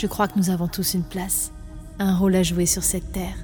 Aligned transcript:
Je 0.00 0.06
crois 0.06 0.28
que 0.28 0.38
nous 0.38 0.48
avons 0.48 0.66
tous 0.66 0.94
une 0.94 1.02
place, 1.02 1.52
un 1.98 2.16
rôle 2.16 2.34
à 2.34 2.42
jouer 2.42 2.64
sur 2.64 2.82
cette 2.82 3.12
terre. 3.12 3.36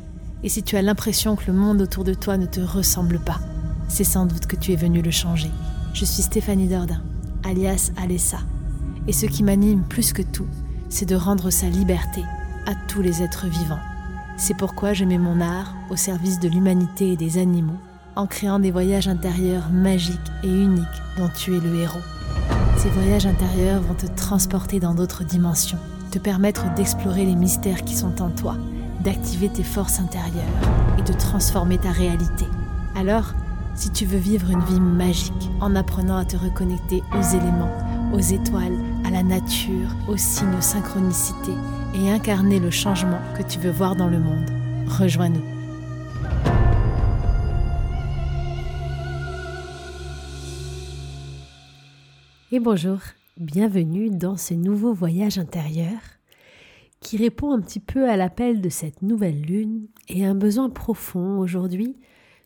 Et 0.43 0.49
si 0.49 0.63
tu 0.63 0.79
as 0.79 0.81
l'impression 0.81 1.37
que 1.37 1.49
le 1.49 1.53
monde 1.53 1.83
autour 1.83 2.03
de 2.03 2.15
toi 2.15 2.39
ne 2.39 2.47
te 2.47 2.61
ressemble 2.61 3.19
pas, 3.19 3.41
c'est 3.89 4.05
sans 4.05 4.25
doute 4.25 4.47
que 4.47 4.57
tu 4.57 4.73
es 4.73 4.77
venu 4.77 5.03
le 5.03 5.11
changer. 5.11 5.51
Je 5.93 6.07
suis 6.07 6.23
Stéphanie 6.23 6.67
Dordain, 6.67 7.03
alias 7.45 7.91
Alessa. 7.99 8.39
Et 9.07 9.13
ce 9.13 9.27
qui 9.27 9.43
m'anime 9.43 9.83
plus 9.83 10.15
que 10.15 10.23
tout, 10.23 10.47
c'est 10.89 11.05
de 11.05 11.15
rendre 11.15 11.51
sa 11.51 11.69
liberté 11.69 12.23
à 12.65 12.75
tous 12.89 13.03
les 13.03 13.21
êtres 13.21 13.49
vivants. 13.49 13.83
C'est 14.39 14.57
pourquoi 14.57 14.95
je 14.95 15.05
mets 15.05 15.19
mon 15.19 15.43
art 15.43 15.75
au 15.91 15.97
service 15.97 16.41
de 16.41 16.49
l'humanité 16.49 17.13
et 17.13 17.17
des 17.19 17.37
animaux, 17.37 17.81
en 18.15 18.27
créant 18.27 18.61
des 18.61 18.71
voyages 18.71 19.09
intérieurs 19.09 19.69
magiques 19.71 20.33
et 20.43 20.49
uniques 20.49 20.87
dont 21.19 21.29
tu 21.37 21.55
es 21.55 21.61
le 21.61 21.75
héros. 21.75 22.01
Ces 22.79 22.89
voyages 22.89 23.27
intérieurs 23.27 23.83
vont 23.83 23.93
te 23.93 24.07
transporter 24.07 24.81
dans 24.81 24.95
d'autres 24.95 25.23
dimensions, 25.23 25.79
permettre 26.19 26.73
d'explorer 26.75 27.25
les 27.25 27.35
mystères 27.35 27.85
qui 27.85 27.95
sont 27.95 28.23
en 28.23 28.31
toi, 28.31 28.57
d'activer 29.01 29.49
tes 29.49 29.63
forces 29.63 30.01
intérieures 30.01 30.45
et 30.99 31.03
de 31.03 31.13
transformer 31.13 31.79
ta 31.79 31.91
réalité. 31.91 32.47
Alors, 32.95 33.35
si 33.75 33.91
tu 33.91 34.07
veux 34.07 34.19
vivre 34.19 34.51
une 34.51 34.65
vie 34.65 34.81
magique 34.81 35.51
en 35.61 35.77
apprenant 35.77 36.17
à 36.17 36.25
te 36.25 36.37
reconnecter 36.37 37.03
aux 37.13 37.37
éléments, 37.37 37.77
aux 38.13 38.21
étoiles, 38.21 38.79
à 39.05 39.11
la 39.11 39.23
nature, 39.23 39.91
aux 40.09 40.17
signes 40.17 40.61
synchronicité 40.61 41.53
et 41.95 42.11
incarner 42.11 42.59
le 42.59 42.71
changement 42.71 43.21
que 43.37 43.43
tu 43.43 43.59
veux 43.59 43.71
voir 43.71 43.95
dans 43.95 44.09
le 44.09 44.19
monde, 44.19 44.51
rejoins-nous. 44.87 45.45
Et 52.53 52.61
bonjour, 52.61 52.99
bienvenue 53.39 54.09
dans 54.09 54.39
ce 54.39 54.55
nouveau 54.55 54.95
voyage 54.95 55.37
intérieur 55.37 55.99
qui 57.01 57.19
répond 57.19 57.53
un 57.53 57.61
petit 57.61 57.81
peu 57.81 58.09
à 58.09 58.17
l'appel 58.17 58.63
de 58.63 58.71
cette 58.71 59.03
nouvelle 59.03 59.43
lune 59.43 59.89
et 60.09 60.25
à 60.25 60.31
un 60.31 60.35
besoin 60.35 60.71
profond 60.71 61.39
aujourd'hui 61.39 61.99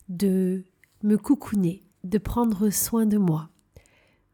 de 0.09 0.65
me 1.05 1.17
coucouner, 1.17 1.84
de 2.03 2.19
prendre 2.19 2.70
soin 2.70 3.06
de 3.06 3.19
moi, 3.19 3.50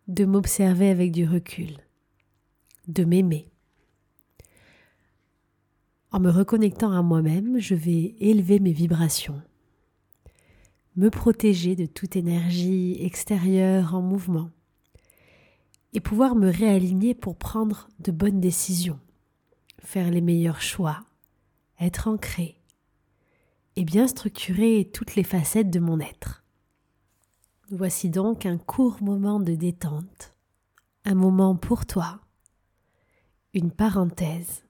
de 0.09 0.25
m'observer 0.25 0.89
avec 0.89 1.13
du 1.13 1.27
recul, 1.27 1.77
de 2.89 3.05
m'aimer. 3.05 3.51
En 6.11 6.21
me 6.21 6.31
reconnectant 6.31 6.93
à 6.93 7.03
moi-même, 7.03 7.59
je 7.59 7.75
vais 7.75 8.15
élever 8.19 8.61
mes 8.61 8.73
vibrations, 8.73 9.43
me 10.97 11.11
protéger 11.11 11.77
de 11.77 11.85
toute 11.85 12.17
énergie 12.17 12.97
extérieure 13.01 13.95
en 13.95 14.01
mouvement 14.01 14.51
et 15.97 16.01
pouvoir 16.01 16.35
me 16.35 16.51
réaligner 16.51 17.15
pour 17.15 17.37
prendre 17.37 17.89
de 18.01 18.13
bonnes 18.13 18.39
décisions, 18.39 19.01
faire 19.79 20.11
les 20.11 20.21
meilleurs 20.21 20.61
choix, 20.61 21.07
être 21.81 22.07
ancré. 22.07 22.61
Et 23.77 23.85
bien 23.85 24.07
structurer 24.07 24.91
toutes 24.93 25.15
les 25.15 25.23
facettes 25.23 25.71
de 25.71 25.81
mon 25.81 25.99
être. 25.99 26.45
Voici 27.71 28.11
donc 28.11 28.45
un 28.45 28.59
court 28.59 29.03
moment 29.03 29.41
de 29.41 29.55
détente, 29.55 30.37
un 31.07 31.15
moment 31.15 31.57
pour 31.57 31.87
toi, 31.87 32.21
une 33.55 33.71
parenthèse. 33.71 34.65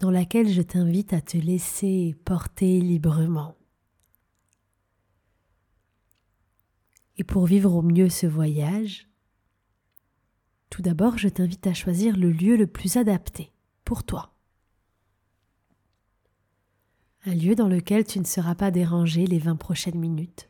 Dans 0.00 0.10
laquelle 0.10 0.48
je 0.48 0.62
t'invite 0.62 1.12
à 1.12 1.20
te 1.20 1.38
laisser 1.38 2.16
porter 2.24 2.80
librement. 2.80 3.54
Et 7.16 7.22
pour 7.22 7.46
vivre 7.46 7.72
au 7.72 7.82
mieux 7.82 8.08
ce 8.08 8.26
voyage, 8.26 9.06
tout 10.72 10.80
d'abord, 10.80 11.18
je 11.18 11.28
t'invite 11.28 11.66
à 11.66 11.74
choisir 11.74 12.16
le 12.16 12.32
lieu 12.32 12.56
le 12.56 12.66
plus 12.66 12.96
adapté 12.96 13.52
pour 13.84 14.04
toi. 14.04 14.32
Un 17.26 17.34
lieu 17.34 17.54
dans 17.54 17.68
lequel 17.68 18.06
tu 18.06 18.18
ne 18.18 18.24
seras 18.24 18.54
pas 18.54 18.70
dérangé 18.70 19.26
les 19.26 19.38
20 19.38 19.56
prochaines 19.56 19.98
minutes. 19.98 20.48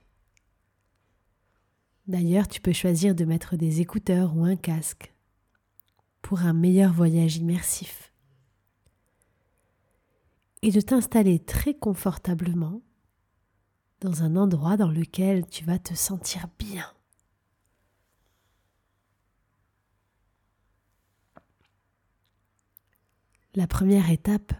D'ailleurs, 2.06 2.46
tu 2.46 2.60
peux 2.60 2.72
choisir 2.72 3.16
de 3.16 3.24
mettre 3.24 3.56
des 3.56 3.80
écouteurs 3.80 4.36
ou 4.36 4.44
un 4.44 4.54
casque 4.54 5.12
pour 6.22 6.42
un 6.42 6.52
meilleur 6.52 6.92
voyage 6.92 7.38
immersif. 7.38 8.12
Et 10.62 10.70
de 10.70 10.80
t'installer 10.80 11.40
très 11.40 11.74
confortablement 11.74 12.80
dans 14.00 14.22
un 14.22 14.36
endroit 14.36 14.76
dans 14.76 14.92
lequel 14.92 15.48
tu 15.48 15.64
vas 15.64 15.80
te 15.80 15.94
sentir 15.94 16.46
bien. 16.60 16.86
La 23.54 23.66
première 23.66 24.08
étape 24.08 24.54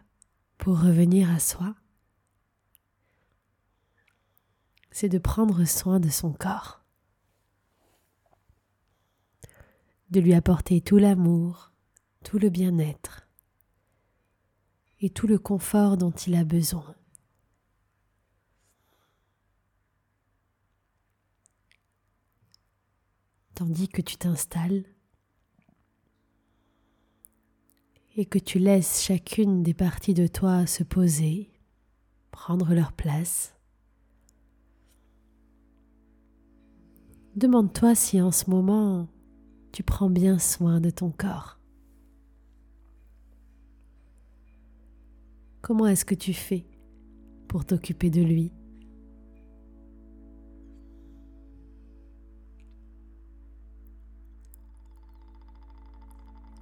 pour 0.59 0.79
revenir 0.79 1.31
à 1.31 1.39
soi, 1.39 1.75
c'est 4.91 5.09
de 5.09 5.17
prendre 5.17 5.65
soin 5.65 5.99
de 5.99 6.11
son 6.11 6.35
corps, 6.35 6.85
de 10.11 10.21
lui 10.21 10.35
apporter 10.35 10.83
tout 10.83 10.99
l'amour, 10.99 11.73
tout 12.23 12.39
le 12.39 12.51
bien-être 12.51 13.27
et 15.01 15.09
tout 15.09 15.27
le 15.27 15.39
confort 15.39 15.97
dont 15.97 16.11
il 16.11 16.35
a 16.35 16.45
besoin. 16.45 16.95
Tandis 23.55 23.89
que 23.89 24.03
tu 24.03 24.19
t'installes 24.19 24.85
et 28.23 28.25
que 28.25 28.39
tu 28.39 28.61
laisses 28.61 29.03
chacune 29.03 29.65
des 29.65 29.75
parties 29.75 30.15
de 30.15 30.29
toi 30.29 30.65
se 30.65 30.85
poser, 30.85 31.51
prendre 32.31 32.73
leur 32.73 32.93
place. 32.93 33.57
Demande-toi 37.35 37.97
si 37.97 38.23
en 38.23 38.31
ce 38.31 38.49
moment 38.49 39.09
tu 39.73 39.83
prends 39.83 40.09
bien 40.09 40.39
soin 40.39 40.81
de 40.81 40.91
ton 40.91 41.11
corps. 41.11 41.59
Comment 45.61 45.89
est-ce 45.89 46.05
que 46.05 46.15
tu 46.15 46.33
fais 46.33 46.65
pour 47.49 47.65
t'occuper 47.65 48.09
de 48.09 48.23
lui? 48.23 48.53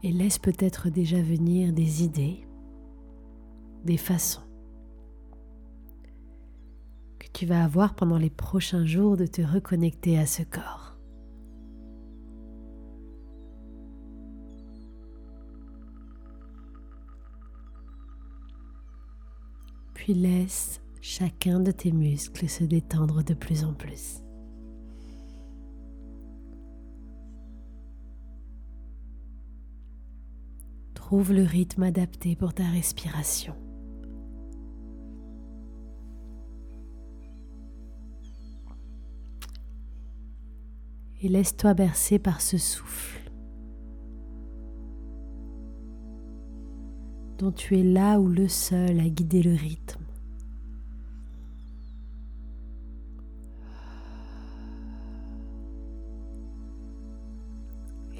Et 0.02 0.12
laisse 0.12 0.38
peut-être 0.38 0.88
déjà 0.88 1.20
venir 1.20 1.72
des 1.72 2.02
idées, 2.02 2.46
des 3.84 3.96
façons 3.96 4.42
que 7.18 7.26
tu 7.32 7.46
vas 7.46 7.64
avoir 7.64 7.94
pendant 7.94 8.18
les 8.18 8.30
prochains 8.30 8.86
jours 8.86 9.16
de 9.16 9.26
te 9.26 9.42
reconnecter 9.42 10.18
à 10.18 10.26
ce 10.26 10.42
corps. 10.42 10.96
Puis 19.94 20.14
laisse 20.14 20.80
chacun 21.02 21.60
de 21.60 21.70
tes 21.70 21.92
muscles 21.92 22.48
se 22.48 22.64
détendre 22.64 23.22
de 23.22 23.34
plus 23.34 23.64
en 23.64 23.74
plus. 23.74 24.22
Trouve 31.10 31.32
le 31.32 31.42
rythme 31.42 31.82
adapté 31.82 32.36
pour 32.36 32.54
ta 32.54 32.62
respiration. 32.62 33.56
Et 41.20 41.28
laisse-toi 41.28 41.74
bercer 41.74 42.20
par 42.20 42.40
ce 42.40 42.58
souffle 42.58 43.28
dont 47.38 47.50
tu 47.50 47.76
es 47.76 47.82
là 47.82 48.20
ou 48.20 48.28
le 48.28 48.46
seul 48.46 49.00
à 49.00 49.08
guider 49.08 49.42
le 49.42 49.54
rythme. 49.54 50.04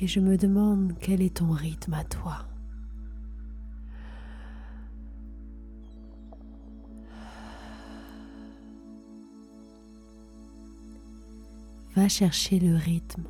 Et 0.01 0.09
je 0.09 0.19
me 0.19 0.37
demande 0.37 0.95
quel 0.99 1.23
est 1.23 1.37
ton 1.37 1.53
rythme 1.53 1.95
à 1.95 2.03
toi. 2.03 2.50
Va 12.01 12.09
chercher 12.09 12.59
le 12.59 12.77
rythme 12.77 13.25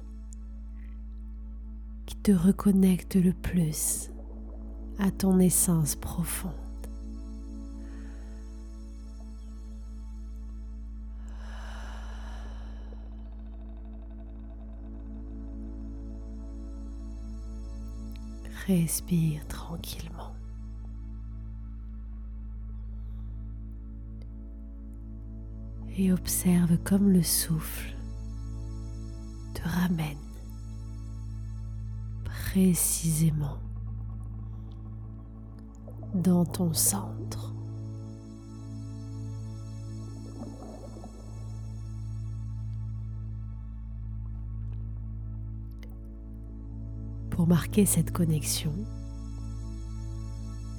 qui 2.06 2.14
te 2.14 2.30
reconnecte 2.30 3.16
le 3.16 3.32
plus 3.32 4.12
à 5.00 5.10
ton 5.10 5.40
essence 5.40 5.96
profonde. 5.96 6.52
Respire 18.68 19.44
tranquillement. 19.48 20.32
Et 25.96 26.12
observe 26.12 26.78
comme 26.84 27.10
le 27.10 27.24
souffle 27.24 27.96
ramène 29.64 30.18
précisément 32.24 33.58
dans 36.14 36.44
ton 36.44 36.72
centre. 36.72 37.54
Pour 47.30 47.46
marquer 47.46 47.86
cette 47.86 48.10
connexion, 48.12 48.74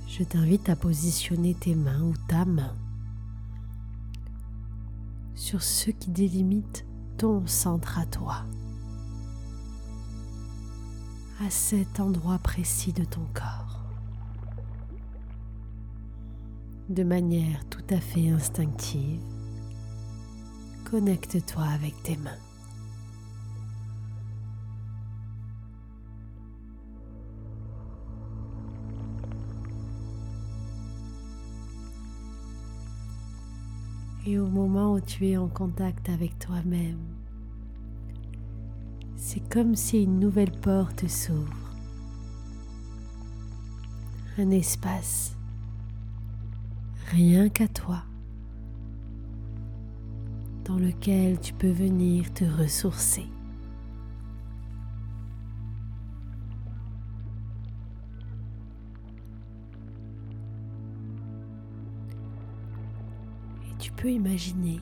je 0.08 0.24
t'invite 0.24 0.70
à 0.70 0.76
positionner 0.76 1.56
tes 1.56 1.74
mains 1.74 2.02
ou 2.02 2.14
ta 2.28 2.46
main 2.46 2.76
sur 5.34 5.64
ce 5.64 5.90
qui 5.90 6.12
délimite 6.12 6.86
ton 7.18 7.48
centre 7.48 7.98
à 7.98 8.06
toi, 8.06 8.46
à 11.44 11.50
cet 11.50 12.00
endroit 12.00 12.38
précis 12.38 12.94
de 12.94 13.04
ton 13.04 13.26
corps, 13.34 13.80
de 16.90 17.04
manière 17.04 17.68
tout 17.70 17.84
à 17.90 18.00
fait 18.00 18.30
instinctive. 18.30 19.20
Connecte-toi 20.90 21.64
avec 21.64 21.96
tes 22.04 22.18
mains. 22.18 22.38
Et 34.28 34.38
au 34.38 34.46
moment 34.46 34.94
où 34.94 35.00
tu 35.00 35.28
es 35.28 35.38
en 35.38 35.48
contact 35.48 36.08
avec 36.10 36.38
toi-même, 36.38 37.21
c'est 39.24 39.48
comme 39.50 39.76
si 39.76 40.02
une 40.02 40.20
nouvelle 40.20 40.52
porte 40.52 41.08
s'ouvre. 41.08 41.54
Un 44.40 44.50
espace, 44.50 45.38
rien 47.12 47.48
qu'à 47.48 47.68
toi, 47.68 48.04
dans 50.66 50.78
lequel 50.78 51.40
tu 51.40 51.54
peux 51.54 51.70
venir 51.72 52.34
te 52.34 52.46
ressourcer. 52.46 53.28
tu 63.78 63.92
peux 63.94 64.12
imaginer, 64.12 64.80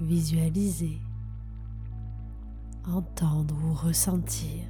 visualiser, 0.00 0.98
entendre 2.86 3.56
ou 3.64 3.72
ressentir 3.72 4.64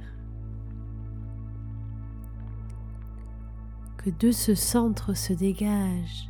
que 3.97 4.09
de 4.09 4.31
ce 4.31 4.55
centre 4.55 5.13
se 5.13 5.33
dégage 5.33 6.29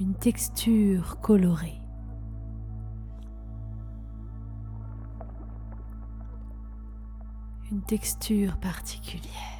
une 0.00 0.14
texture 0.14 1.20
colorée. 1.20 1.80
Une 7.70 7.82
texture 7.82 8.58
particulière. 8.58 9.54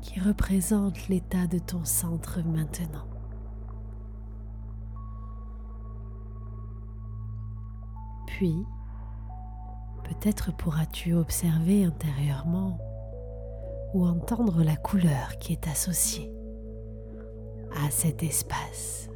qui 0.00 0.20
représente 0.20 1.08
l'état 1.08 1.46
de 1.46 1.58
ton 1.58 1.84
centre 1.84 2.40
maintenant. 2.40 3.17
Puis, 8.38 8.64
peut-être 10.04 10.56
pourras-tu 10.56 11.12
observer 11.12 11.84
intérieurement 11.84 12.78
ou 13.94 14.06
entendre 14.06 14.62
la 14.62 14.76
couleur 14.76 15.36
qui 15.40 15.54
est 15.54 15.66
associée 15.66 16.32
à 17.74 17.90
cet 17.90 18.22
espace. 18.22 19.10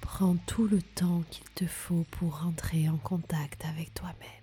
Prends 0.00 0.34
tout 0.48 0.66
le 0.66 0.82
temps 0.82 1.22
qu'il 1.30 1.48
te 1.50 1.66
faut 1.66 2.04
pour 2.10 2.40
rentrer 2.40 2.88
en 2.88 2.96
contact 2.96 3.64
avec 3.66 3.94
toi-même. 3.94 4.39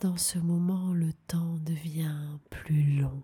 Dans 0.00 0.16
ce 0.16 0.38
moment, 0.38 0.92
le 0.92 1.12
temps 1.28 1.58
devient 1.60 2.38
plus 2.50 3.00
long. 3.00 3.22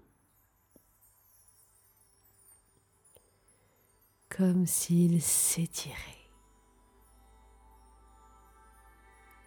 Comme 4.28 4.66
s'il 4.66 5.20
s'étirait. 5.20 5.96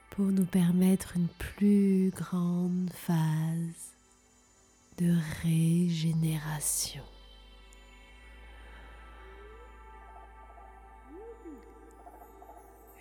Pour 0.10 0.26
nous 0.26 0.46
permettre 0.46 1.16
une 1.16 1.30
plus 1.30 2.12
grande 2.14 2.92
phase 2.94 3.94
de 4.98 5.16
régénération. 5.44 7.04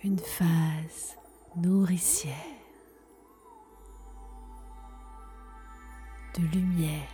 une 0.03 0.17
phase 0.17 1.15
nourricière 1.55 2.60
de 6.35 6.45
lumière, 6.47 7.09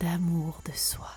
d'amour 0.00 0.60
de 0.64 0.72
soi. 0.72 1.10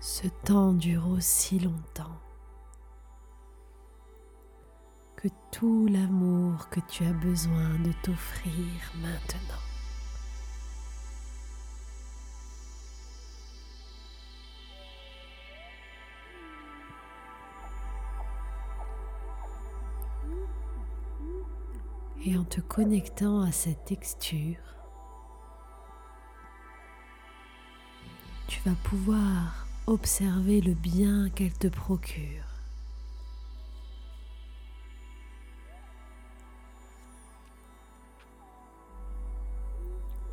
Ce 0.00 0.26
temps 0.44 0.72
dure 0.72 1.06
aussi 1.08 1.60
longtemps 1.60 2.18
que 5.16 5.28
tout 5.52 5.86
l'amour 5.86 6.68
que 6.70 6.80
tu 6.80 7.04
as 7.04 7.12
besoin 7.12 7.78
de 7.80 7.92
t'offrir 8.02 8.52
maintenant. 8.96 9.67
Et 22.28 22.36
en 22.36 22.44
te 22.44 22.60
connectant 22.60 23.40
à 23.40 23.52
cette 23.52 23.86
texture, 23.86 24.58
tu 28.48 28.60
vas 28.66 28.74
pouvoir 28.84 29.66
observer 29.86 30.60
le 30.60 30.74
bien 30.74 31.30
qu'elle 31.30 31.54
te 31.54 31.68
procure. 31.68 32.44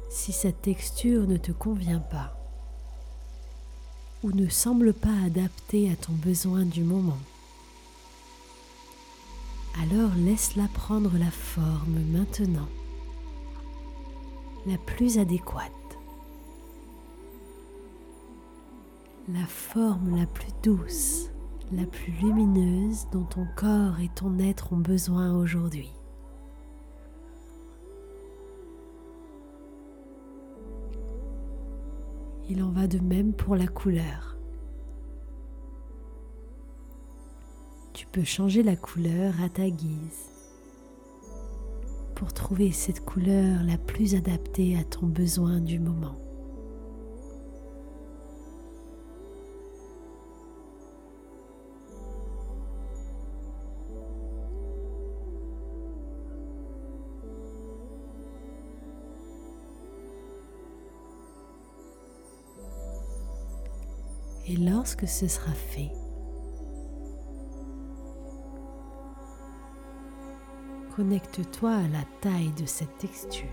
Si 0.10 0.34
cette 0.34 0.62
texture 0.64 1.26
ne 1.26 1.38
te 1.38 1.54
convient 1.54 2.02
pas 2.02 2.38
ou 4.22 4.34
ne 4.34 4.50
semble 4.50 4.94
pas 4.94 5.18
adaptée 5.26 5.90
à 5.90 5.96
ton 5.96 6.12
besoin 6.12 6.66
du 6.66 6.84
moment, 6.84 7.20
alors 9.82 10.12
laisse-la 10.16 10.68
prendre 10.70 11.18
la 11.18 11.32
forme 11.32 12.00
maintenant 12.12 12.68
la 14.66 14.78
plus 14.80 15.20
adéquate, 15.20 15.72
la 19.30 19.46
forme 19.46 20.18
la 20.18 20.26
plus 20.26 20.52
douce, 20.64 21.30
la 21.72 21.86
plus 21.86 22.12
lumineuse 22.14 23.08
dont 23.12 23.26
ton 23.26 23.46
corps 23.56 24.00
et 24.00 24.10
ton 24.16 24.40
être 24.40 24.74
ont 24.74 24.78
besoin 24.78 25.38
aujourd'hui. 25.38 25.92
Il 32.50 32.64
en 32.64 32.70
va 32.72 32.88
de 32.88 33.00
même 33.00 33.34
pour 33.34 33.56
la 33.56 33.68
couleur. 33.68 34.35
peux 38.16 38.24
changer 38.24 38.64
la 38.64 38.78
couleur 38.78 39.34
à 39.44 39.50
ta 39.50 39.70
guise 39.70 40.30
pour 42.16 42.32
trouver 42.32 42.72
cette 42.72 43.04
couleur 43.04 43.62
la 43.64 43.78
plus 43.78 44.16
adaptée 44.16 44.78
à 44.78 44.86
ton 44.86 45.06
besoin 45.06 45.60
du 45.60 45.80
moment. 45.80 46.16
Et 64.48 64.56
lorsque 64.56 65.06
ce 65.06 65.28
sera 65.28 65.52
fait, 65.52 65.92
connecte-toi 70.96 71.72
à 71.72 71.88
la 71.88 72.04
taille 72.22 72.52
de 72.60 72.66
cette 72.66 72.98
texture. 72.98 73.44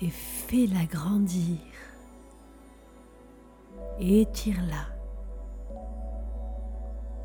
Et 0.00 0.10
fais-la 0.10 0.84
grandir. 0.84 1.58
Et 3.98 4.22
étire-la 4.22 4.86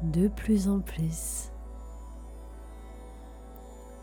de 0.03 0.29
plus 0.29 0.67
en 0.67 0.79
plus 0.79 1.51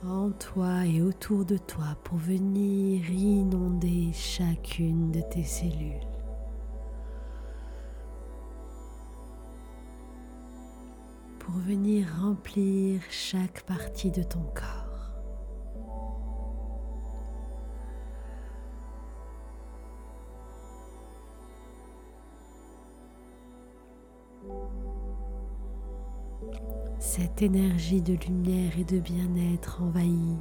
en 0.06 0.30
toi 0.30 0.86
et 0.86 1.02
autour 1.02 1.44
de 1.44 1.56
toi 1.56 1.96
pour 2.04 2.18
venir 2.18 3.10
inonder 3.10 4.12
chacune 4.12 5.10
de 5.10 5.20
tes 5.20 5.42
cellules. 5.42 6.17
Pour 11.48 11.60
venir 11.60 12.06
remplir 12.20 13.00
chaque 13.08 13.62
partie 13.62 14.10
de 14.10 14.22
ton 14.22 14.42
corps. 14.54 15.14
Cette 26.98 27.40
énergie 27.40 28.02
de 28.02 28.12
lumière 28.26 28.78
et 28.78 28.84
de 28.84 28.98
bien-être 28.98 29.82
envahit 29.82 30.36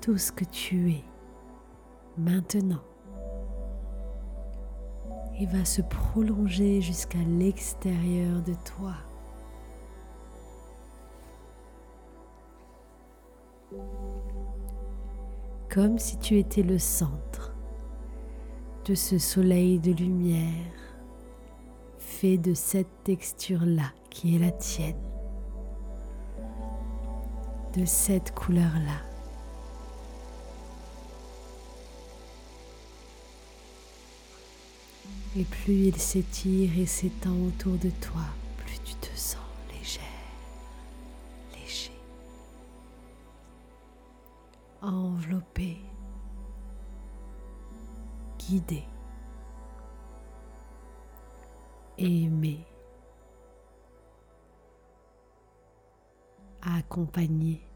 tout 0.00 0.16
ce 0.16 0.32
que 0.32 0.46
tu 0.46 0.90
es 0.90 1.04
maintenant 2.16 2.82
et 5.38 5.44
va 5.44 5.66
se 5.66 5.82
prolonger 5.82 6.80
jusqu'à 6.80 7.18
l'extérieur 7.18 8.40
de 8.40 8.54
toi. 8.64 8.94
Comme 15.74 15.98
si 15.98 16.16
tu 16.18 16.38
étais 16.38 16.62
le 16.62 16.78
centre 16.78 17.52
de 18.84 18.94
ce 18.94 19.18
soleil 19.18 19.80
de 19.80 19.90
lumière 19.90 20.72
fait 21.98 22.38
de 22.38 22.54
cette 22.54 23.02
texture-là 23.02 23.92
qui 24.08 24.36
est 24.36 24.38
la 24.38 24.52
tienne, 24.52 24.94
de 27.76 27.84
cette 27.84 28.32
couleur-là. 28.36 29.02
Et 35.36 35.42
plus 35.42 35.88
il 35.88 35.96
s'étire 35.96 36.70
et 36.78 36.86
s'étend 36.86 37.34
autour 37.48 37.78
de 37.78 37.90
toi, 38.00 38.22
enveloppé, 44.92 45.78
guidé, 48.38 48.84
aimé. 51.98 52.66
accompagner. 56.64 57.66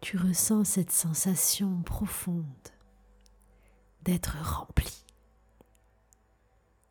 Tu 0.00 0.16
ressens 0.18 0.64
cette 0.64 0.92
sensation 0.92 1.82
profonde 1.82 2.44
d'être 4.02 4.36
rempli. 4.42 5.04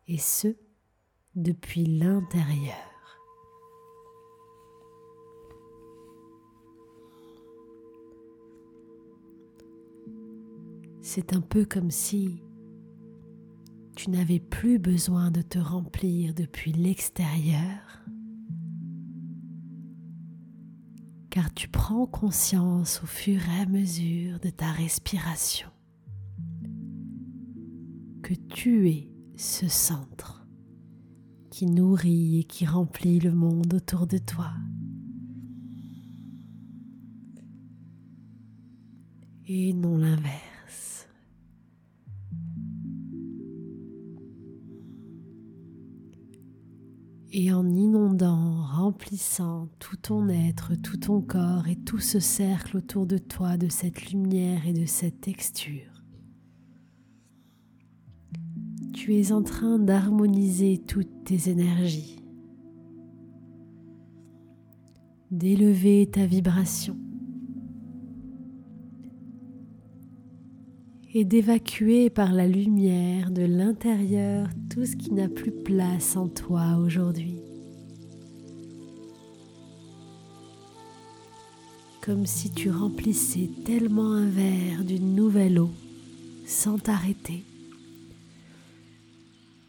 Et 0.08 0.18
ce, 0.18 0.56
depuis 1.34 1.86
l'intérieur. 1.86 2.93
C'est 11.16 11.32
un 11.32 11.40
peu 11.40 11.64
comme 11.64 11.92
si 11.92 12.42
tu 13.94 14.10
n'avais 14.10 14.40
plus 14.40 14.80
besoin 14.80 15.30
de 15.30 15.42
te 15.42 15.60
remplir 15.60 16.34
depuis 16.34 16.72
l'extérieur, 16.72 18.02
car 21.30 21.54
tu 21.54 21.68
prends 21.68 22.08
conscience 22.08 23.00
au 23.04 23.06
fur 23.06 23.40
et 23.48 23.60
à 23.60 23.66
mesure 23.66 24.40
de 24.40 24.50
ta 24.50 24.72
respiration 24.72 25.68
que 28.24 28.34
tu 28.34 28.90
es 28.90 29.08
ce 29.36 29.68
centre 29.68 30.44
qui 31.52 31.66
nourrit 31.66 32.40
et 32.40 32.44
qui 32.44 32.66
remplit 32.66 33.20
le 33.20 33.30
monde 33.30 33.72
autour 33.72 34.08
de 34.08 34.18
toi. 34.18 34.50
Et 39.46 39.72
non 39.74 39.96
l'inverse. 39.96 40.53
Et 47.36 47.52
en 47.52 47.68
inondant, 47.68 48.62
remplissant 48.62 49.68
tout 49.80 49.96
ton 49.96 50.28
être, 50.28 50.76
tout 50.76 50.98
ton 50.98 51.20
corps 51.20 51.66
et 51.66 51.74
tout 51.74 51.98
ce 51.98 52.20
cercle 52.20 52.76
autour 52.76 53.06
de 53.06 53.18
toi 53.18 53.56
de 53.56 53.68
cette 53.68 54.12
lumière 54.12 54.68
et 54.68 54.72
de 54.72 54.86
cette 54.86 55.20
texture. 55.20 56.04
Tu 58.92 59.16
es 59.16 59.32
en 59.32 59.42
train 59.42 59.80
d'harmoniser 59.80 60.78
toutes 60.78 61.24
tes 61.24 61.50
énergies, 61.50 62.20
d'élever 65.32 66.08
ta 66.08 66.26
vibration 66.26 66.96
et 71.16 71.24
d'évacuer 71.24 72.10
par 72.10 72.32
la 72.32 72.48
lumière 72.48 73.30
de 73.30 73.42
l'intérieur 73.42 74.48
tout 74.68 74.84
ce 74.84 74.96
qui 74.96 75.12
n'a 75.12 75.28
plus 75.28 75.52
place 75.52 76.16
en 76.16 76.26
toi 76.26 76.76
aujourd'hui. 76.84 77.36
Comme 82.00 82.26
si 82.26 82.50
tu 82.50 82.68
remplissais 82.68 83.48
tellement 83.64 84.12
un 84.12 84.26
verre 84.26 84.84
d'une 84.84 85.14
nouvelle 85.14 85.60
eau 85.60 85.70
sans 86.46 86.78
t'arrêter 86.78 87.44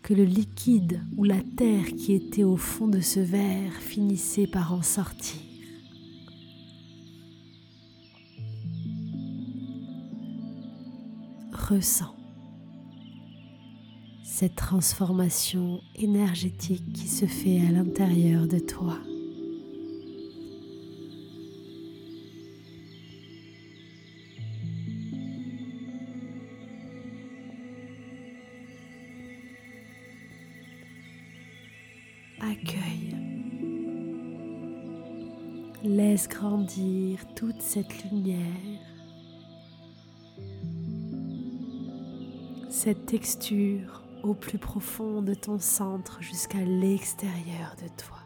que 0.02 0.16
le 0.16 0.24
liquide 0.24 1.00
ou 1.16 1.24
la 1.24 1.42
terre 1.58 1.86
qui 1.96 2.14
était 2.14 2.44
au 2.44 2.58
fond 2.58 2.88
de 2.88 3.02
ce 3.02 3.20
verre 3.20 3.74
finissait 3.80 4.48
par 4.48 4.74
en 4.74 4.82
sortir. 4.82 5.45
Ressens 11.66 12.16
cette 14.24 14.56
transformation 14.56 15.82
énergétique 15.96 16.92
qui 16.94 17.08
se 17.08 17.26
fait 17.26 17.62
à 17.68 17.72
l'intérieur 17.72 18.48
de 18.48 18.60
toi. 18.60 18.98
Accueille. 32.42 33.16
Laisse 35.84 36.28
grandir 36.28 37.26
toute 37.36 37.62
cette 37.62 38.04
lumière 38.12 38.95
cette 42.86 43.08
texture 43.08 44.04
au 44.22 44.36
plus 44.36 44.60
profond 44.60 45.24
de 45.24 45.34
ton 45.34 45.58
centre 45.58 46.22
jusqu'à 46.22 46.64
l'extérieur 46.64 47.76
de 47.82 47.88
toi. 47.98 48.20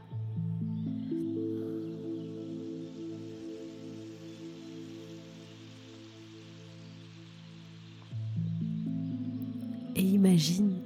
Et 9.95 10.03
imagine 10.03 10.81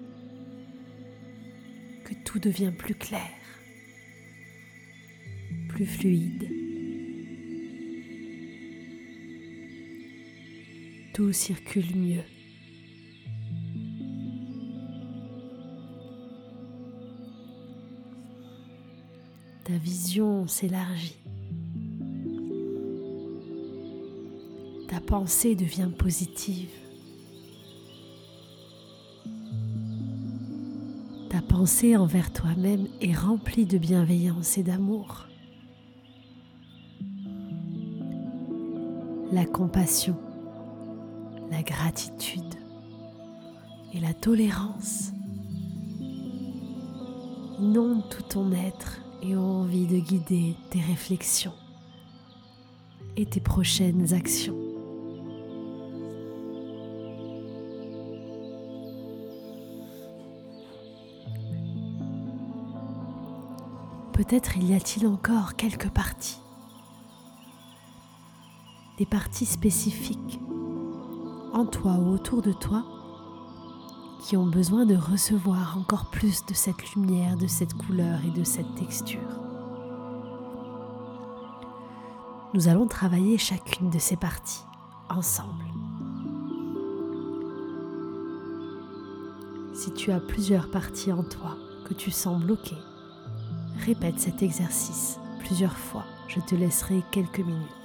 que 2.04 2.14
tout 2.24 2.38
devient 2.38 2.74
plus 2.78 2.94
clair, 2.94 3.32
plus 5.70 5.88
fluide. 5.88 6.48
Tout 11.16 11.34
circule 11.34 11.96
mieux. 11.96 12.33
Ta 19.74 19.80
vision 19.80 20.48
s'élargit. 20.48 21.18
Ta 24.88 25.00
pensée 25.00 25.56
devient 25.56 25.90
positive. 25.98 26.70
Ta 31.32 31.42
pensée 31.42 31.98
envers 31.98 32.32
toi-même 32.32 32.86
est 33.02 33.16
remplie 33.18 33.66
de 33.66 33.80
bienveillance 33.80 34.60
et 34.60 34.64
d'amour. 34.64 35.26
La 39.32 39.46
compassion, 39.46 40.18
la 41.50 41.64
gratitude 41.64 42.54
et 43.92 44.00
la 44.00 44.14
tolérance 44.14 45.14
inondent 47.60 48.08
tout 48.12 48.22
ton 48.22 48.52
être 48.52 49.03
et 49.24 49.36
ont 49.36 49.62
envie 49.62 49.88
de 49.88 49.98
guider 49.98 50.56
tes 50.70 50.82
réflexions 50.82 51.54
et 53.16 53.26
tes 53.26 53.40
prochaines 53.40 54.14
actions. 54.14 54.58
Peut-être 64.12 64.58
y 64.58 64.74
a-t-il 64.74 65.08
encore 65.08 65.56
quelques 65.56 65.90
parties, 65.90 66.40
des 68.98 69.06
parties 69.06 69.46
spécifiques 69.46 70.40
en 71.54 71.66
toi 71.66 71.94
ou 71.94 72.14
autour 72.14 72.42
de 72.42 72.52
toi 72.52 73.03
qui 74.24 74.38
ont 74.38 74.48
besoin 74.48 74.86
de 74.86 74.96
recevoir 74.96 75.78
encore 75.78 76.06
plus 76.06 76.46
de 76.46 76.54
cette 76.54 76.94
lumière, 76.96 77.38
de 77.38 77.48
cette 77.48 77.74
couleur 77.74 78.20
et 78.26 78.32
de 78.32 78.44
cette 78.44 78.74
texture. 78.76 79.20
Nous 82.54 82.68
allons 82.68 82.88
travailler 82.88 83.38
chacune 83.38 83.90
de 83.90 84.00
ces 84.00 84.16
parties 84.16 84.64
ensemble. 85.10 85.66
Si 89.74 89.92
tu 89.94 90.12
as 90.12 90.20
plusieurs 90.20 90.72
parties 90.72 91.12
en 91.12 91.24
toi 91.24 91.58
que 91.86 91.94
tu 91.94 92.10
sens 92.10 92.42
bloquées, 92.42 92.78
Répète 93.86 94.20
cet 94.20 94.44
exercice 94.44 95.20
plusieurs 95.40 95.78
fois. 95.78 96.06
Je 96.30 96.40
te 96.40 96.56
laisserai 96.56 97.04
quelques 97.12 97.40
minutes. 97.40 97.83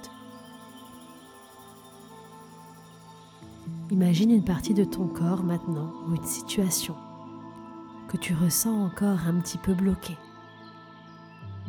Imagine 3.91 4.29
une 4.29 4.43
partie 4.43 4.75
de 4.75 4.83
ton 4.83 5.07
corps 5.07 5.43
maintenant 5.43 5.91
ou 6.07 6.13
une 6.13 6.23
situation 6.23 6.95
que 8.07 8.17
tu 8.17 8.35
ressens 8.35 8.85
encore 8.85 9.25
un 9.27 9.39
petit 9.39 9.57
peu 9.57 9.73
bloquée, 9.73 10.17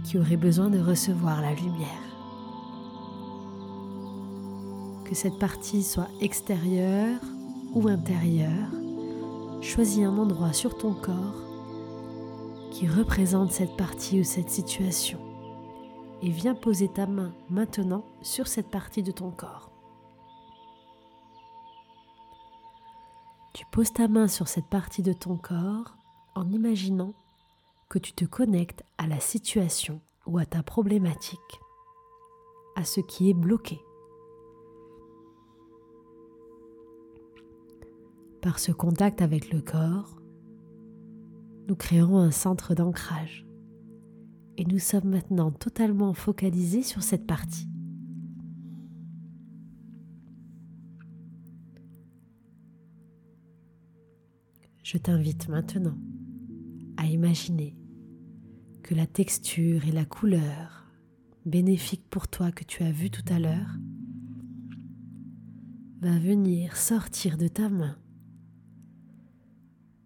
qui 0.04 0.18
aurait 0.18 0.36
besoin 0.36 0.68
de 0.68 0.78
recevoir 0.78 1.40
la 1.40 1.54
lumière. 1.54 1.88
Que 5.04 5.14
cette 5.14 5.38
partie 5.38 5.82
soit 5.82 6.08
extérieure 6.20 7.20
ou 7.72 7.88
intérieure, 7.88 8.68
choisis 9.62 10.04
un 10.04 10.18
endroit 10.18 10.52
sur 10.52 10.76
ton 10.76 10.92
corps 10.92 11.42
qui 12.70 12.86
représente 12.86 13.50
cette 13.50 13.76
partie 13.78 14.20
ou 14.20 14.24
cette 14.24 14.50
situation. 14.50 15.18
Et 16.22 16.28
viens 16.28 16.54
poser 16.54 16.88
ta 16.88 17.06
main 17.06 17.32
maintenant 17.48 18.04
sur 18.20 18.46
cette 18.46 18.68
partie 18.68 19.02
de 19.02 19.10
ton 19.10 19.30
corps. 19.30 19.69
Tu 23.60 23.66
poses 23.66 23.92
ta 23.92 24.08
main 24.08 24.26
sur 24.26 24.48
cette 24.48 24.68
partie 24.70 25.02
de 25.02 25.12
ton 25.12 25.36
corps 25.36 25.94
en 26.34 26.48
imaginant 26.48 27.12
que 27.90 27.98
tu 27.98 28.14
te 28.14 28.24
connectes 28.24 28.82
à 28.96 29.06
la 29.06 29.20
situation 29.20 30.00
ou 30.24 30.38
à 30.38 30.46
ta 30.46 30.62
problématique, 30.62 31.60
à 32.74 32.84
ce 32.84 33.02
qui 33.02 33.28
est 33.28 33.34
bloqué. 33.34 33.78
Par 38.40 38.58
ce 38.58 38.72
contact 38.72 39.20
avec 39.20 39.52
le 39.52 39.60
corps, 39.60 40.16
nous 41.68 41.76
créons 41.76 42.16
un 42.16 42.30
centre 42.30 42.74
d'ancrage. 42.74 43.46
Et 44.56 44.64
nous 44.64 44.78
sommes 44.78 45.10
maintenant 45.10 45.50
totalement 45.50 46.14
focalisés 46.14 46.82
sur 46.82 47.02
cette 47.02 47.26
partie. 47.26 47.69
Je 54.82 54.98
t'invite 54.98 55.48
maintenant 55.48 55.98
à 56.96 57.06
imaginer 57.06 57.76
que 58.82 58.94
la 58.94 59.06
texture 59.06 59.86
et 59.86 59.92
la 59.92 60.04
couleur 60.04 60.86
bénéfique 61.44 62.08
pour 62.08 62.28
toi 62.28 62.50
que 62.50 62.64
tu 62.64 62.82
as 62.82 62.90
vu 62.90 63.10
tout 63.10 63.24
à 63.28 63.38
l'heure 63.38 63.76
va 66.00 66.18
venir 66.18 66.76
sortir 66.76 67.36
de 67.36 67.46
ta 67.46 67.68
main 67.68 67.96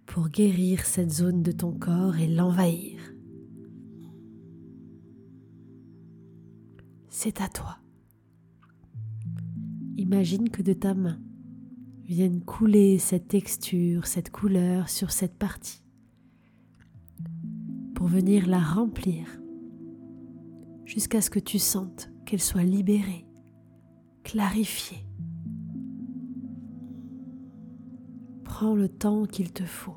pour 0.06 0.28
guérir 0.28 0.84
cette 0.84 1.10
zone 1.10 1.42
de 1.42 1.52
ton 1.52 1.72
corps 1.72 2.16
et 2.16 2.26
l'envahir. 2.26 3.00
C'est 7.08 7.40
à 7.40 7.48
toi. 7.48 7.78
Imagine 9.96 10.50
que 10.50 10.62
de 10.62 10.72
ta 10.72 10.94
main 10.94 11.23
vienne 12.04 12.42
couler 12.42 12.98
cette 12.98 13.28
texture, 13.28 14.06
cette 14.06 14.30
couleur 14.30 14.88
sur 14.88 15.10
cette 15.10 15.36
partie 15.38 15.82
pour 17.94 18.06
venir 18.06 18.46
la 18.46 18.60
remplir 18.60 19.26
jusqu'à 20.84 21.20
ce 21.20 21.30
que 21.30 21.38
tu 21.38 21.58
sentes 21.58 22.10
qu'elle 22.26 22.40
soit 22.40 22.62
libérée, 22.62 23.26
clarifiée. 24.22 25.04
Prends 28.44 28.74
le 28.74 28.88
temps 28.88 29.24
qu'il 29.24 29.52
te 29.52 29.64
faut. 29.64 29.96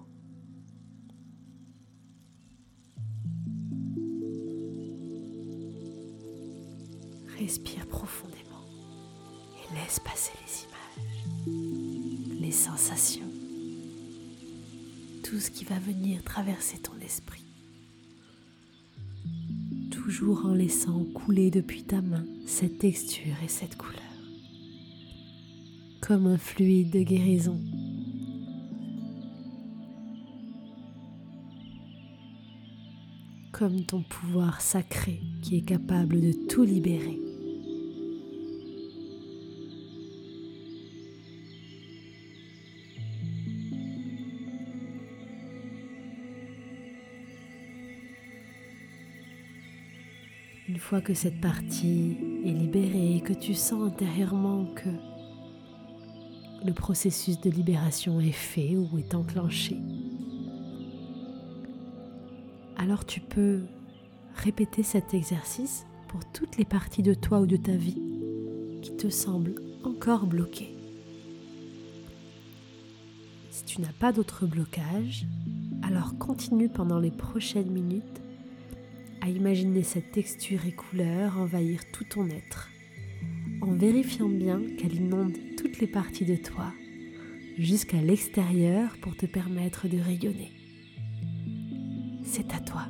Respire 7.38 7.86
profondément 7.88 8.66
et 9.54 9.76
laisse 9.76 10.00
passer 10.00 10.32
les 10.44 10.64
images, 10.64 10.77
sensations, 12.52 13.30
tout 15.24 15.40
ce 15.40 15.52
qui 15.52 15.66
va 15.66 15.80
venir 15.80 16.24
traverser 16.24 16.78
ton 16.78 16.98
esprit. 17.04 17.44
Toujours 19.92 20.46
en 20.46 20.54
laissant 20.54 21.04
couler 21.14 21.52
depuis 21.52 21.84
ta 21.84 22.02
main 22.02 22.26
cette 22.46 22.80
texture 22.80 23.36
et 23.44 23.48
cette 23.48 23.78
couleur, 23.78 24.02
comme 26.02 26.28
un 26.28 26.38
fluide 26.38 26.92
de 26.92 27.02
guérison 27.02 27.60
comme 33.58 33.84
ton 33.86 34.04
pouvoir 34.04 34.62
sacré 34.62 35.20
qui 35.42 35.58
est 35.58 35.62
capable 35.62 36.22
de 36.22 36.32
tout 36.48 36.64
libérer. 36.64 37.27
Une 50.78 50.84
fois 50.84 51.02
que 51.02 51.16
cette 51.16 51.42
partie 51.42 52.18
est 52.46 52.52
libérée 52.52 53.16
et 53.16 53.22
que 53.22 53.34
tu 53.34 53.56
sens 53.56 53.82
intérieurement 53.82 54.66
que 54.76 54.90
le 56.64 56.72
processus 56.72 57.42
de 57.42 57.50
libération 57.50 58.20
est 58.20 58.32
fait 58.32 58.78
ou 58.78 59.00
est 59.00 59.16
enclenché, 59.16 59.76
alors 62.76 63.08
tu 63.08 63.22
peux 63.22 63.64
répéter 64.36 64.84
cet 64.84 65.16
exercice 65.16 65.88
pour 66.10 66.20
toutes 66.32 66.58
les 66.58 66.66
parties 66.66 67.02
de 67.02 67.16
toi 67.16 67.40
ou 67.40 67.48
de 67.48 67.58
ta 67.58 67.76
vie 67.76 68.00
qui 68.84 68.96
te 68.96 69.10
semblent 69.10 69.56
encore 69.84 70.28
bloquées. 70.28 70.78
Si 73.50 73.66
tu 73.66 73.82
n'as 73.82 73.94
pas 74.00 74.12
d'autre 74.12 74.46
blocage, 74.46 75.26
alors 75.82 76.20
continue 76.20 76.70
pendant 76.70 77.00
les 77.00 77.10
prochaines 77.10 77.72
minutes 77.72 78.22
à 79.22 79.30
imaginer 79.30 79.84
cette 79.84 80.12
texture 80.12 80.66
et 80.66 80.72
couleur 80.72 81.38
envahir 81.40 81.82
tout 81.92 82.04
ton 82.04 82.30
être, 82.30 82.70
en 83.62 83.74
vérifiant 83.74 84.30
bien 84.30 84.62
qu'elle 84.78 84.96
inonde 84.96 85.38
toutes 85.58 85.80
les 85.80 85.88
parties 85.88 86.26
de 86.26 86.36
toi 86.36 86.74
jusqu'à 87.58 88.02
l'extérieur 88.02 88.98
pour 89.02 89.16
te 89.16 89.26
permettre 89.26 89.88
de 89.88 90.00
rayonner 90.00 90.52
c'est 92.28 92.54
à 92.54 92.60
toi. 92.60 92.84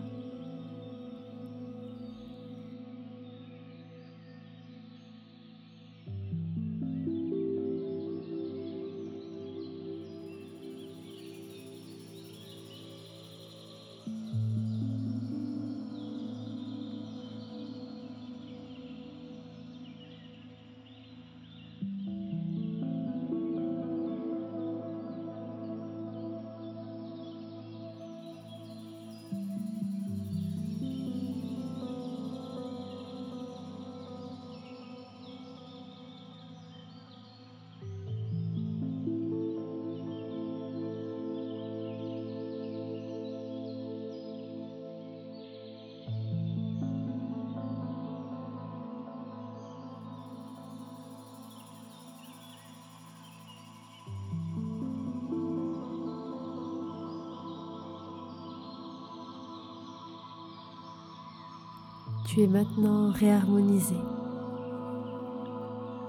Tu 62.28 62.42
es 62.42 62.48
maintenant 62.48 63.10
réharmonisé 63.10 63.96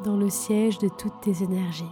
dans 0.04 0.16
le 0.16 0.28
siège 0.28 0.78
de 0.78 0.88
toutes 0.88 1.20
tes 1.20 1.44
énergies. 1.44 1.85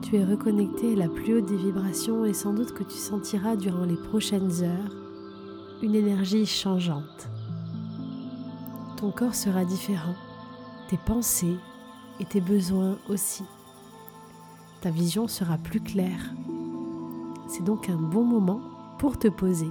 Tu 0.00 0.16
es 0.16 0.24
reconnecté 0.24 0.94
à 0.94 0.96
la 0.96 1.08
plus 1.10 1.34
haute 1.34 1.44
des 1.44 1.58
vibrations 1.58 2.24
et 2.24 2.32
sans 2.32 2.54
doute 2.54 2.72
que 2.72 2.82
tu 2.82 2.96
sentiras 2.96 3.56
durant 3.56 3.84
les 3.84 3.96
prochaines 3.96 4.62
heures 4.62 4.96
une 5.82 5.94
énergie 5.94 6.46
changeante. 6.46 7.28
Ton 8.96 9.10
corps 9.10 9.34
sera 9.34 9.66
différent, 9.66 10.14
tes 10.88 10.96
pensées 10.96 11.58
et 12.20 12.24
tes 12.24 12.40
besoins 12.40 12.96
aussi. 13.10 13.44
Ta 14.80 14.88
vision 14.88 15.28
sera 15.28 15.58
plus 15.58 15.80
claire. 15.80 16.32
C'est 17.48 17.64
donc 17.64 17.90
un 17.90 18.00
bon 18.00 18.24
moment 18.24 18.62
pour 18.98 19.18
te 19.18 19.28
poser 19.28 19.70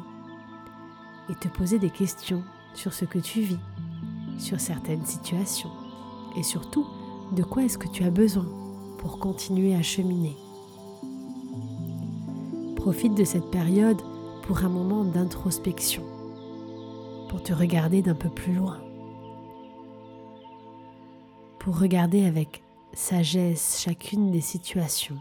et 1.29 1.35
te 1.35 1.47
poser 1.47 1.79
des 1.79 1.89
questions 1.89 2.43
sur 2.73 2.93
ce 2.93 3.05
que 3.05 3.19
tu 3.19 3.41
vis, 3.41 3.59
sur 4.37 4.59
certaines 4.59 5.05
situations 5.05 5.71
et 6.35 6.43
surtout 6.43 6.85
de 7.31 7.43
quoi 7.43 7.63
est-ce 7.63 7.77
que 7.77 7.87
tu 7.87 8.03
as 8.03 8.11
besoin 8.11 8.47
pour 8.97 9.19
continuer 9.19 9.75
à 9.75 9.81
cheminer. 9.81 10.35
Profite 12.75 13.15
de 13.15 13.23
cette 13.23 13.49
période 13.51 14.01
pour 14.43 14.63
un 14.63 14.69
moment 14.69 15.03
d'introspection, 15.03 16.03
pour 17.29 17.41
te 17.41 17.53
regarder 17.53 18.01
d'un 18.01 18.15
peu 18.15 18.29
plus 18.29 18.53
loin, 18.53 18.79
pour 21.59 21.79
regarder 21.79 22.25
avec 22.25 22.63
sagesse 22.93 23.81
chacune 23.81 24.31
des 24.31 24.41
situations 24.41 25.19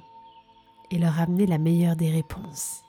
et 0.91 0.99
leur 0.99 1.21
amener 1.21 1.47
la 1.47 1.59
meilleure 1.59 1.97
des 1.97 2.11
réponses. 2.11 2.83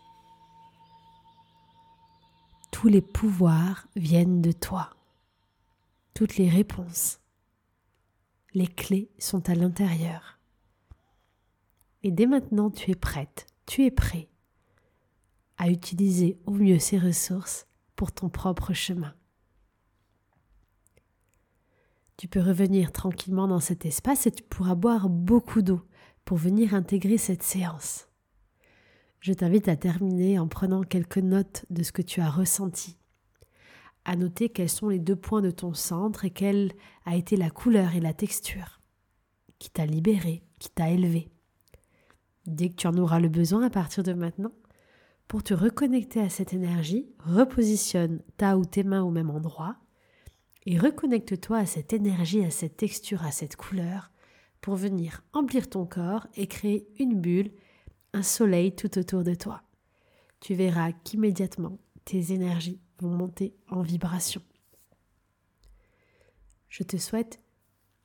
Tous 2.73 2.87
les 2.87 3.01
pouvoirs 3.01 3.87
viennent 3.95 4.41
de 4.41 4.51
toi, 4.51 4.89
toutes 6.15 6.37
les 6.37 6.49
réponses, 6.49 7.19
les 8.55 8.65
clés 8.67 9.11
sont 9.19 9.47
à 9.47 9.53
l'intérieur. 9.53 10.39
Et 12.01 12.11
dès 12.11 12.25
maintenant, 12.25 12.71
tu 12.71 12.89
es 12.89 12.95
prête, 12.95 13.45
tu 13.67 13.85
es 13.85 13.91
prêt 13.91 14.27
à 15.57 15.69
utiliser 15.69 16.41
au 16.47 16.51
mieux 16.51 16.79
ces 16.79 16.97
ressources 16.97 17.67
pour 17.95 18.11
ton 18.11 18.27
propre 18.27 18.73
chemin. 18.73 19.13
Tu 22.17 22.27
peux 22.27 22.41
revenir 22.41 22.91
tranquillement 22.91 23.47
dans 23.47 23.61
cet 23.61 23.85
espace 23.85 24.25
et 24.25 24.31
tu 24.31 24.43
pourras 24.43 24.75
boire 24.75 25.09
beaucoup 25.09 25.61
d'eau 25.61 25.81
pour 26.25 26.37
venir 26.37 26.73
intégrer 26.73 27.19
cette 27.19 27.43
séance. 27.43 28.07
Je 29.23 29.31
t'invite 29.31 29.69
à 29.69 29.77
terminer 29.77 30.37
en 30.37 30.49
prenant 30.49 30.83
quelques 30.83 31.17
notes 31.17 31.65
de 31.69 31.81
ce 31.81 31.93
que 31.93 32.01
tu 32.01 32.19
as 32.19 32.29
ressenti, 32.29 32.97
à 34.03 34.17
noter 34.17 34.49
quels 34.49 34.67
sont 34.67 34.89
les 34.89 34.99
deux 34.99 35.15
points 35.15 35.41
de 35.41 35.49
ton 35.49 35.73
centre 35.73 36.25
et 36.25 36.29
quelle 36.29 36.73
a 37.05 37.15
été 37.15 37.37
la 37.37 37.49
couleur 37.49 37.95
et 37.95 38.01
la 38.01 38.13
texture 38.13 38.81
qui 39.59 39.69
t'a 39.69 39.85
libéré, 39.85 40.43
qui 40.59 40.69
t'a 40.71 40.89
élevé. 40.89 41.29
Dès 42.47 42.67
que 42.67 42.75
tu 42.75 42.85
en 42.85 42.97
auras 42.97 43.21
le 43.21 43.29
besoin 43.29 43.63
à 43.63 43.69
partir 43.69 44.03
de 44.03 44.11
maintenant, 44.11 44.51
pour 45.29 45.41
te 45.41 45.53
reconnecter 45.53 46.19
à 46.19 46.27
cette 46.27 46.51
énergie, 46.51 47.07
repositionne 47.19 48.19
ta 48.35 48.57
ou 48.57 48.65
tes 48.65 48.83
mains 48.83 49.03
au 49.03 49.09
même 49.09 49.29
endroit 49.29 49.77
et 50.65 50.77
reconnecte-toi 50.77 51.59
à 51.59 51.65
cette 51.65 51.93
énergie, 51.93 52.43
à 52.43 52.51
cette 52.51 52.75
texture, 52.75 53.23
à 53.23 53.31
cette 53.31 53.55
couleur 53.55 54.11
pour 54.59 54.75
venir 54.75 55.23
emplir 55.31 55.69
ton 55.69 55.85
corps 55.85 56.27
et 56.35 56.47
créer 56.47 56.89
une 56.99 57.21
bulle, 57.21 57.53
un 58.13 58.23
soleil 58.23 58.75
tout 58.75 58.97
autour 58.97 59.23
de 59.23 59.33
toi. 59.33 59.63
Tu 60.39 60.53
verras 60.53 60.91
qu'immédiatement 60.91 61.79
tes 62.05 62.33
énergies 62.33 62.79
vont 62.99 63.09
monter 63.09 63.55
en 63.69 63.81
vibration. 63.81 64.41
Je 66.69 66.83
te 66.83 66.97
souhaite 66.97 67.39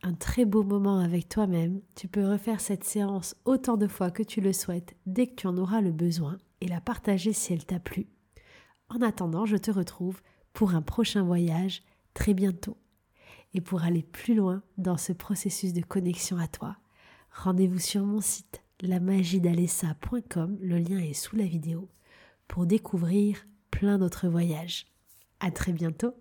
un 0.02 0.14
très 0.14 0.44
beau 0.44 0.62
moment 0.62 1.00
avec 1.00 1.28
toi-même. 1.28 1.80
Tu 1.94 2.08
peux 2.08 2.26
refaire 2.26 2.60
cette 2.60 2.84
séance 2.84 3.34
autant 3.44 3.76
de 3.76 3.88
fois 3.88 4.10
que 4.10 4.22
tu 4.22 4.40
le 4.40 4.52
souhaites 4.52 4.94
dès 5.06 5.26
que 5.26 5.34
tu 5.34 5.46
en 5.46 5.56
auras 5.56 5.80
le 5.80 5.92
besoin 5.92 6.38
et 6.60 6.68
la 6.68 6.80
partager 6.80 7.32
si 7.32 7.52
elle 7.52 7.64
t'a 7.64 7.80
plu. 7.80 8.06
En 8.88 9.02
attendant, 9.02 9.46
je 9.46 9.56
te 9.56 9.70
retrouve 9.70 10.20
pour 10.52 10.74
un 10.74 10.82
prochain 10.82 11.22
voyage 11.22 11.82
très 12.14 12.34
bientôt. 12.34 12.76
Et 13.54 13.60
pour 13.60 13.82
aller 13.82 14.02
plus 14.02 14.34
loin 14.34 14.62
dans 14.76 14.96
ce 14.96 15.12
processus 15.12 15.72
de 15.72 15.82
connexion 15.82 16.38
à 16.38 16.46
toi, 16.46 16.76
rendez-vous 17.32 17.78
sur 17.78 18.04
mon 18.04 18.20
site 18.20 18.62
lamagidalessa.com, 18.82 20.58
le 20.60 20.78
lien 20.78 20.98
est 20.98 21.14
sous 21.14 21.36
la 21.36 21.44
vidéo, 21.44 21.88
pour 22.46 22.66
découvrir 22.66 23.46
plein 23.70 23.98
d'autres 23.98 24.28
voyages. 24.28 24.86
À 25.40 25.50
très 25.50 25.72
bientôt 25.72 26.14